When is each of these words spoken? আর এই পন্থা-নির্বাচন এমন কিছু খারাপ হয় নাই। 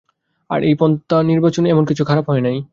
আর 0.49 0.59
এই 0.63 0.75
পন্থা-নির্বাচন 0.75 1.63
এমন 1.65 1.83
কিছু 1.85 2.03
খারাপ 2.05 2.25
হয় 2.29 2.41
নাই। 2.41 2.57